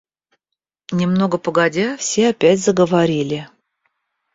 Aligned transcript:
Немного 0.91 1.37
погодя 1.37 1.95
все 1.95 2.29
опять 2.29 2.59
заговорили. 2.59 3.47